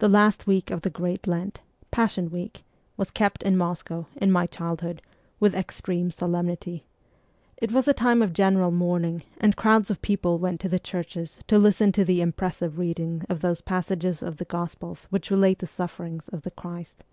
The 0.00 0.08
last 0.08 0.48
week 0.48 0.72
of 0.72 0.80
the 0.82 0.90
Great 0.90 1.28
Lent, 1.28 1.60
Passion 1.92 2.28
Week, 2.28 2.64
was 2.96 3.12
kept 3.12 3.44
in 3.44 3.56
Moscow, 3.56 4.06
in 4.16 4.32
my 4.32 4.48
childhood, 4.48 5.00
with 5.38 5.54
extreme 5.54 6.10
solemnity; 6.10 6.86
it 7.58 7.70
was 7.70 7.86
a 7.86 7.92
time 7.94 8.20
of 8.20 8.32
general 8.32 8.72
mourning, 8.72 9.22
and 9.40 9.54
crowds 9.54 9.92
of 9.92 10.02
people 10.02 10.40
went 10.40 10.60
to 10.62 10.68
the 10.68 10.80
churches 10.80 11.38
to 11.46 11.56
listen 11.56 11.92
to 11.92 12.04
the 12.04 12.20
impressive 12.20 12.78
reading 12.80 13.24
of 13.28 13.42
those 13.42 13.60
passages 13.60 14.24
of 14.24 14.38
the 14.38 14.44
Gospels 14.44 15.06
which 15.10 15.30
relate 15.30 15.60
the 15.60 15.68
sufferings 15.68 16.26
of 16.26 16.42
the 16.42 16.50
Christ. 16.50 17.04